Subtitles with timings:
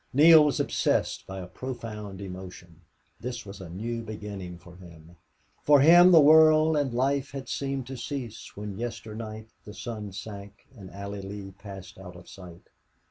[0.13, 2.81] Neale was obsessed by a profound emotion.
[3.19, 5.15] This was a new beginning for him.
[5.61, 10.65] For him the world and life had seemed to cease when yesternight the sun sank
[10.75, 12.67] and Allie Lee passed out of sight.